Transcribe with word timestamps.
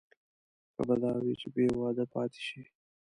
ښه 0.73 0.81
به 0.87 0.95
دا 1.03 1.11
وي 1.23 1.33
چې 1.41 1.47
بې 1.53 1.65
واده 1.79 2.05
پاتې 2.13 2.41
شي. 2.47 2.61